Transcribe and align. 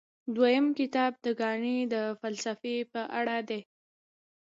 دویم 0.35 0.65
کتاب 0.79 1.11
د 1.25 1.27
ګاندي 1.39 1.77
د 1.93 1.95
فلسفې 2.21 2.77
په 2.93 3.01
اړه 3.19 3.37
دی. 3.49 3.61